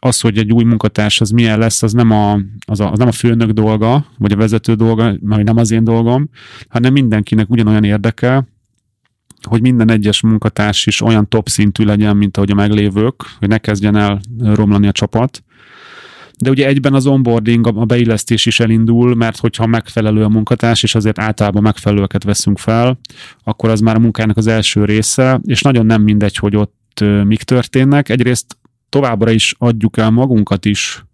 [0.00, 3.08] az, hogy egy új munkatárs az milyen lesz, az nem a, az, a, az nem
[3.08, 6.28] a főnök dolga, vagy a vezető dolga, mert nem az én dolgom,
[6.68, 8.46] hanem mindenkinek ugyanolyan érdeke,
[9.42, 13.58] hogy minden egyes munkatárs is olyan top szintű legyen, mint ahogy a meglévők, hogy ne
[13.58, 15.42] kezdjen el romlani a csapat.
[16.38, 20.94] De ugye egyben az onboarding, a beillesztés is elindul, mert hogyha megfelelő a munkatárs, és
[20.94, 22.98] azért általában megfelelőeket veszünk fel,
[23.44, 27.42] akkor az már a munkának az első része, és nagyon nem mindegy, hogy ott mik
[27.42, 28.08] történnek.
[28.08, 31.04] Egyrészt továbbra is adjuk el magunkat is,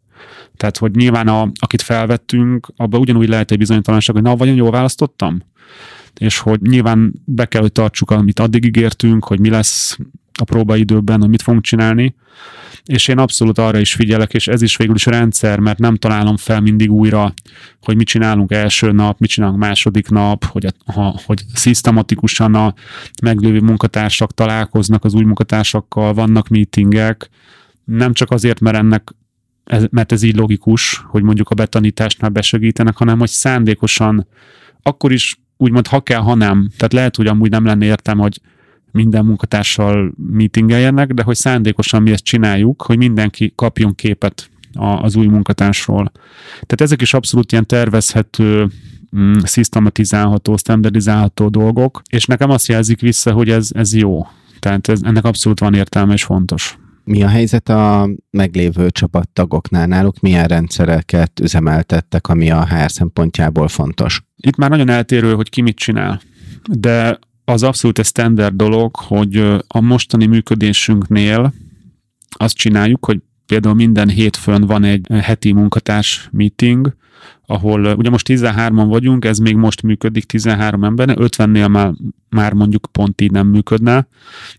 [0.57, 4.71] tehát, hogy nyilván a, akit felvettünk, abban ugyanúgy lehet egy bizonytalanság, hogy na, vagyon jól
[4.71, 5.43] választottam?
[6.19, 9.99] és hogy nyilván be kell, hogy tartsuk, amit addig ígértünk, hogy mi lesz
[10.41, 12.15] a próbaidőben, hogy mit fogunk csinálni,
[12.85, 16.37] és én abszolút arra is figyelek, és ez is végül is rendszer, mert nem találom
[16.37, 17.35] fel mindig újra,
[17.83, 22.75] hogy mit csinálunk első nap, mit csinálunk második nap, hogy, ha, hogy szisztematikusan a
[23.23, 27.31] meglévő munkatársak találkoznak az új munkatársakkal, vannak meetingek,
[27.85, 29.15] nem csak azért, mert ennek
[29.65, 34.27] ez, mert ez így logikus, hogy mondjuk a betanításnál besegítenek, hanem hogy szándékosan
[34.83, 36.71] akkor is úgymond ha kell, ha nem.
[36.77, 38.41] Tehát lehet, hogy amúgy nem lenne értem, hogy
[38.93, 44.51] minden munkatársal meetingeljenek, de hogy szándékosan mi ezt csináljuk, hogy mindenki kapjon képet
[45.03, 46.13] az új munkatársról.
[46.51, 48.67] Tehát ezek is abszolút ilyen tervezhető,
[49.17, 54.27] mm, szisztematizálható, standardizálható dolgok, és nekem azt jelzik vissza, hogy ez, ez jó.
[54.59, 56.79] Tehát ez, ennek abszolút van értelme és fontos.
[57.05, 59.87] Mi a helyzet a meglévő csapattagoknál?
[59.87, 64.23] Náluk milyen rendszereket üzemeltettek, ami a HR szempontjából fontos?
[64.37, 66.21] Itt már nagyon eltérő, hogy ki mit csinál.
[66.79, 67.19] De
[67.51, 69.37] az abszolút egy standard dolog, hogy
[69.67, 71.53] a mostani működésünknél
[72.29, 76.95] azt csináljuk, hogy például minden hétfőn van egy heti munkatárs meeting,
[77.47, 81.93] ahol ugye most 13-an vagyunk, ez még most működik 13 ember, 50-nél már,
[82.29, 84.09] már mondjuk pont így nem működne,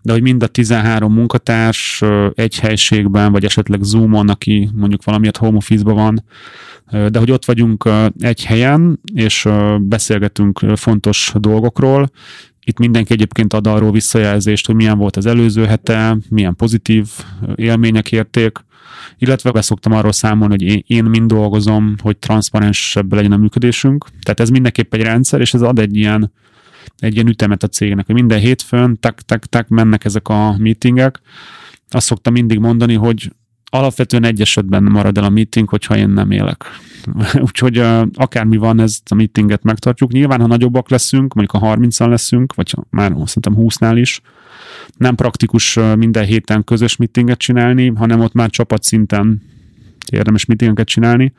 [0.01, 2.01] de hogy mind a 13 munkatárs
[2.33, 6.23] egy helységben, vagy esetleg Zoom-on, aki mondjuk valamiért home office van,
[6.91, 9.47] de hogy ott vagyunk egy helyen, és
[9.79, 12.09] beszélgetünk fontos dolgokról,
[12.65, 17.07] itt mindenki egyébként ad arról visszajelzést, hogy milyen volt az előző hete, milyen pozitív
[17.55, 18.57] élmények érték,
[19.17, 24.05] illetve beszoktam arról számolni, hogy én, én mind dolgozom, hogy transzparensebb legyen a működésünk.
[24.21, 26.31] Tehát ez mindenképp egy rendszer, és ez ad egy ilyen,
[26.97, 31.21] egy ilyen ütemet a cégnek, hogy minden hétfőn tak, tak, tak mennek ezek a meetingek.
[31.89, 33.31] Azt szoktam mindig mondani, hogy
[33.73, 36.63] alapvetően egy esetben marad el a meeting, hogyha én nem élek.
[37.45, 40.11] Úgyhogy uh, akármi van, ezt a meetinget megtartjuk.
[40.11, 44.21] Nyilván, ha nagyobbak leszünk, mondjuk a 30-an leszünk, vagy már szerintem 20-nál is,
[44.97, 49.41] nem praktikus minden héten közös meetinget csinálni, hanem ott már csapatszinten
[50.11, 51.33] érdemes meetingeket csinálni.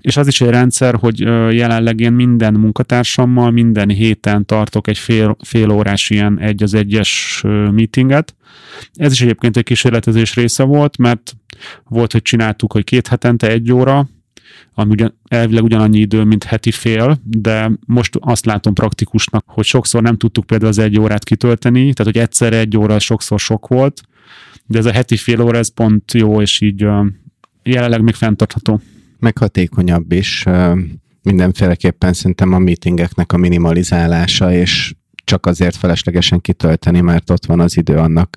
[0.00, 5.36] És az is egy rendszer, hogy jelenleg én minden munkatársammal minden héten tartok egy fél,
[5.40, 8.34] fél órás ilyen egy az egyes meetinget.
[8.94, 11.36] Ez is egyébként egy kísérletezés része volt, mert
[11.84, 14.08] volt, hogy csináltuk, hogy két hetente egy óra,
[14.74, 20.02] ami ugyan, elvileg ugyanannyi idő, mint heti fél, de most azt látom praktikusnak, hogy sokszor
[20.02, 24.00] nem tudtuk például az egy órát kitölteni, tehát hogy egyszerre egy óra sokszor sok volt,
[24.66, 26.86] de ez a heti fél óra, ez pont jó, és így
[27.62, 28.80] jelenleg még fenntartható.
[29.18, 30.44] Meghatékonyabb is.
[31.22, 34.94] Mindenféleképpen szerintem a meetingeknek a minimalizálása, és
[35.28, 38.36] csak azért feleslegesen kitölteni, mert ott van az idő, annak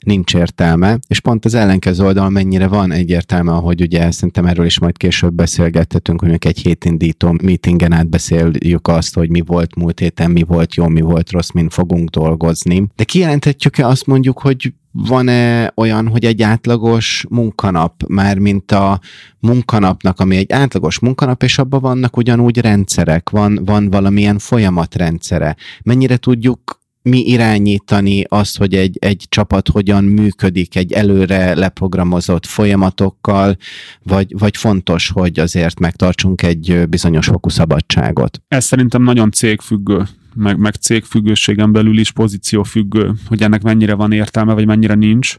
[0.00, 0.98] nincs értelme.
[1.06, 5.34] És pont az ellenkező oldal mennyire van egyértelme, ahogy ugye szerintem erről is majd később
[5.34, 10.88] beszélgettetünk, hogy egy hétindító meetingen átbeszéljük azt, hogy mi volt múlt héten, mi volt jó,
[10.88, 12.86] mi volt rossz, mint fogunk dolgozni.
[12.96, 19.00] De kijelenthetjük-e azt mondjuk, hogy van-e olyan, hogy egy átlagos munkanap, már mint a
[19.40, 25.56] munkanapnak, ami egy átlagos munkanap, és abban vannak ugyanúgy rendszerek, van, van valamilyen folyamatrendszere.
[25.82, 33.56] Mennyire tudjuk mi irányítani azt, hogy egy, egy csapat hogyan működik egy előre leprogramozott folyamatokkal,
[34.02, 38.42] vagy, vagy fontos, hogy azért megtartsunk egy bizonyos fokú szabadságot?
[38.48, 44.52] Ez szerintem nagyon cégfüggő meg, meg cégfüggőségen belül is pozíciófüggő, hogy ennek mennyire van értelme,
[44.52, 45.36] vagy mennyire nincs.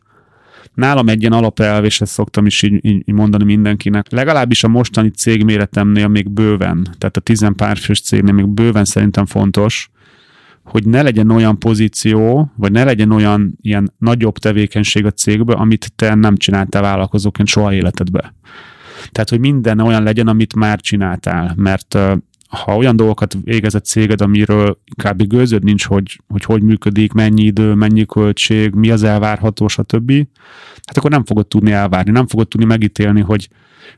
[0.73, 5.09] Nálam egy ilyen alapelv, és ezt szoktam is így, így mondani mindenkinek, legalábbis a mostani
[5.09, 9.89] cégméretemnél még bőven, tehát a tizenpárfős cégnél még bőven szerintem fontos,
[10.63, 15.91] hogy ne legyen olyan pozíció, vagy ne legyen olyan ilyen nagyobb tevékenység a cégbe, amit
[15.95, 18.33] te nem csináltál vállalkozóként soha életedbe.
[19.11, 21.97] Tehát, hogy minden olyan legyen, amit már csináltál, mert
[22.53, 25.27] ha olyan dolgokat végez a céged, amiről kb.
[25.27, 30.11] gőzöd nincs, hogy, hogy hogy működik, mennyi idő, mennyi költség, mi az elvárható, stb.,
[30.85, 33.49] hát akkor nem fogod tudni elvárni, nem fogod tudni megítélni, hogy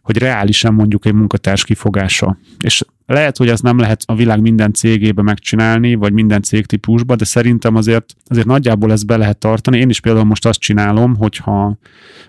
[0.02, 2.38] hogy reálisan mondjuk egy munkatárs kifogása.
[2.60, 7.26] És lehet, hogy ez nem lehet a világ minden cégébe megcsinálni, vagy minden cégtípusba, de
[7.26, 9.78] szerintem azért, azért nagyjából ezt be lehet tartani.
[9.78, 11.78] Én is például most azt csinálom, hogyha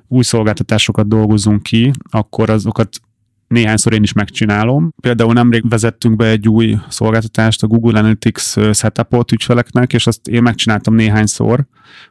[0.09, 3.01] új szolgáltatásokat dolgozunk ki, akkor azokat
[3.49, 4.93] néhányszor én is megcsinálom.
[5.01, 8.43] Például nemrég vezettünk be egy új szolgáltatást, a Google Analytics
[8.73, 11.65] setupot ügyfeleknek, és azt én megcsináltam néhányszor,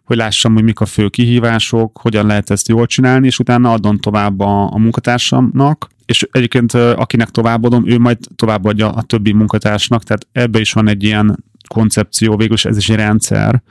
[0.04, 3.98] hogy lássam, hogy mik a fő kihívások, hogyan lehet ezt jól csinálni, és utána adom
[3.98, 10.28] tovább a, a munkatársamnak, és egyébként akinek továbbadom, ő majd továbbadja a többi munkatársnak, tehát
[10.32, 13.62] ebbe is van egy ilyen koncepció, végül is ez is egy rendszer,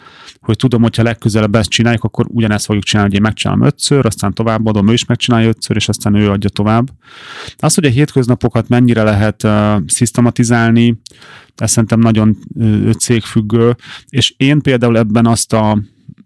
[0.41, 4.33] hogy tudom, hogyha legközelebb ezt csináljuk, akkor ugyanezt fogjuk csinálni, hogy én megcsinálom ötször, aztán
[4.33, 6.89] továbbadom, ő is megcsinálja ötször, és aztán ő adja tovább.
[7.57, 11.01] Az, hogy a hétköznapokat mennyire lehet uh, szisztematizálni,
[11.57, 13.77] ez szerintem nagyon uh, cégfüggő,
[14.09, 15.79] és én például ebben azt a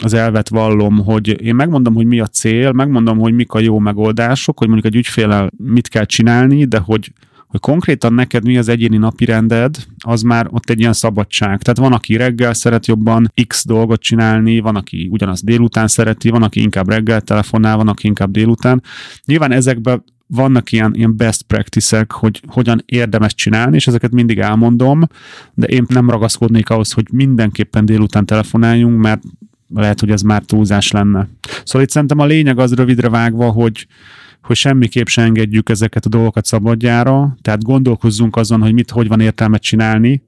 [0.04, 3.78] az elvet vallom, hogy én megmondom, hogy mi a cél, megmondom, hogy mik a jó
[3.78, 7.12] megoldások, hogy mondjuk egy ügyfélel mit kell csinálni, de hogy
[7.48, 11.62] hogy konkrétan neked mi az egyéni napirended, az már ott egy ilyen szabadság.
[11.62, 16.42] Tehát van, aki reggel szeret jobban X dolgot csinálni, van, aki ugyanaz délután szereti, van,
[16.42, 18.82] aki inkább reggel telefonál, van, aki inkább délután.
[19.24, 25.02] Nyilván ezekben vannak ilyen, ilyen best practices hogy hogyan érdemes csinálni, és ezeket mindig elmondom,
[25.54, 29.22] de én nem ragaszkodnék ahhoz, hogy mindenképpen délután telefonáljunk, mert
[29.74, 31.28] lehet, hogy ez már túlzás lenne.
[31.64, 33.86] Szóval itt szerintem a lényeg az rövidre vágva, hogy,
[34.42, 39.20] hogy semmiképp se engedjük ezeket a dolgokat szabadjára, tehát gondolkozzunk azon, hogy mit, hogy van
[39.20, 40.22] értelme csinálni,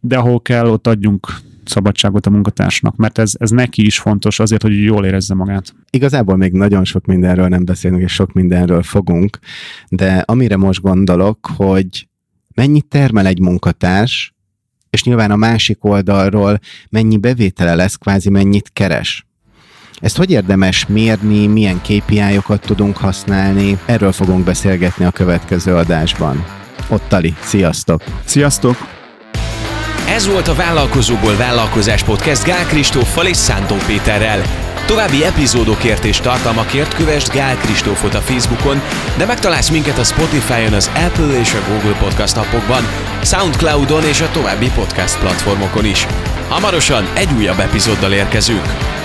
[0.00, 1.26] de ahol kell, ott adjunk
[1.64, 5.74] szabadságot a munkatársnak, mert ez, ez neki is fontos azért, hogy jól érezze magát.
[5.90, 9.38] Igazából még nagyon sok mindenről nem beszélünk, és sok mindenről fogunk,
[9.88, 12.08] de amire most gondolok, hogy
[12.54, 14.34] mennyit termel egy munkatárs,
[14.90, 16.58] és nyilván a másik oldalról
[16.90, 19.26] mennyi bevétele lesz, kvázi mennyit keres.
[20.02, 23.78] Ezt hogy érdemes mérni, milyen KPI-okat tudunk használni?
[23.84, 26.44] Erről fogunk beszélgetni a következő adásban.
[26.88, 28.02] Ottali, sziasztok!
[28.24, 28.76] Sziasztok!
[30.08, 34.42] Ez volt a Vállalkozóból Vállalkozás Podcast Gál Kristóffal és Szántó Péterrel.
[34.86, 38.80] További epizódokért és tartalmakért kövess Gál Kristófot a Facebookon,
[39.16, 42.82] de megtalálsz minket a Spotify-on, az Apple és a Google Podcast appokban,
[43.22, 46.06] Soundcloud-on és a további podcast platformokon is.
[46.48, 49.00] Hamarosan egy újabb epizóddal érkezünk.